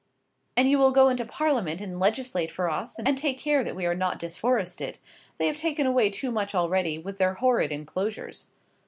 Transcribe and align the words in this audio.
"And 0.57 0.67
you 0.67 0.79
will 0.79 0.89
go 0.91 1.09
into 1.09 1.25
Parliament 1.25 1.79
and 1.79 1.99
legislate 1.99 2.51
for 2.51 2.67
us, 2.71 2.97
and 2.97 3.15
take 3.15 3.37
care 3.37 3.63
that 3.63 3.75
we 3.75 3.85
are 3.85 3.93
not 3.93 4.17
disforested. 4.19 4.95
They 5.37 5.45
have 5.45 5.57
taken 5.57 5.85
away 5.85 6.09
too 6.09 6.31
much 6.31 6.55
already, 6.55 6.97
with 6.97 7.19
their 7.19 7.35
horrid 7.35 7.71
enclosures." 7.71 8.47